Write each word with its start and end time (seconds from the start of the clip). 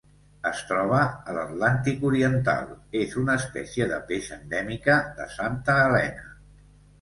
Es 0.51 0.61
troba 0.69 1.01
a 1.01 1.35
l'Atlàntic 1.35 2.05
oriental: 2.09 2.71
és 3.01 3.13
una 3.25 3.35
espècie 3.41 3.87
de 3.93 4.01
peix 4.09 4.31
endèmica 4.39 4.97
de 5.21 5.29
Santa 5.37 5.77
Helena. 5.85 6.27